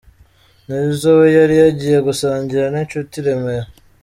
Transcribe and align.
Nizzo 0.67 1.09
we 1.19 1.27
yari 1.37 1.55
yagiye 1.63 1.97
gusangira 2.07 2.63
n’inshuti 2.73 3.15
i 3.19 3.23
Remera. 3.25 3.69